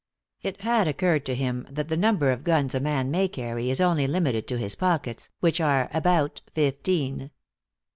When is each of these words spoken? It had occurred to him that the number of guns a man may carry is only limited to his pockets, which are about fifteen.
It 0.41 0.61
had 0.61 0.87
occurred 0.87 1.27
to 1.27 1.35
him 1.35 1.67
that 1.69 1.87
the 1.87 1.95
number 1.95 2.31
of 2.31 2.43
guns 2.43 2.73
a 2.73 2.79
man 2.79 3.11
may 3.11 3.27
carry 3.27 3.69
is 3.69 3.79
only 3.79 4.07
limited 4.07 4.47
to 4.47 4.57
his 4.57 4.73
pockets, 4.73 5.29
which 5.41 5.61
are 5.61 5.91
about 5.93 6.41
fifteen. 6.55 7.29